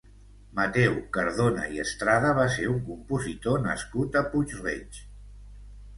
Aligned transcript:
Mateu 0.59 0.95
Cardona 1.17 1.67
i 1.75 1.83
Estrada 1.83 2.31
va 2.41 2.47
ser 2.55 2.65
un 2.71 2.81
compositor 2.89 3.63
nascut 3.69 4.19
a 4.23 4.25
Puig-reig. 4.33 5.03